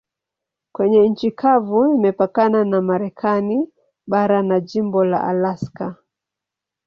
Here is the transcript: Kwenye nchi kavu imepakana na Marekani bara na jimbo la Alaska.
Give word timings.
Kwenye 0.71 1.09
nchi 1.09 1.31
kavu 1.31 1.93
imepakana 1.93 2.63
na 2.65 2.81
Marekani 2.81 3.69
bara 4.07 4.43
na 4.43 4.59
jimbo 4.59 5.05
la 5.05 5.23
Alaska. 5.23 5.95